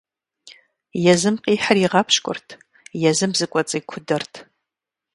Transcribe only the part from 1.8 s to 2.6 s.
игъэпщкӀурт,